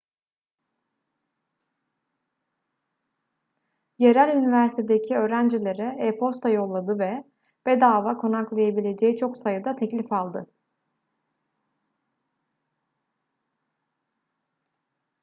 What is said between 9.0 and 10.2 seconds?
çok sayıda teklif